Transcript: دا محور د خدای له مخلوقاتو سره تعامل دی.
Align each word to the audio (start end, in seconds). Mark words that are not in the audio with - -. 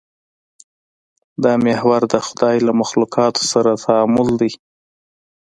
دا 1.43 1.53
محور 1.65 2.01
د 2.13 2.15
خدای 2.25 2.57
له 2.67 2.71
مخلوقاتو 2.81 3.41
سره 3.51 3.71
تعامل 3.85 4.27
دی. 4.41 4.51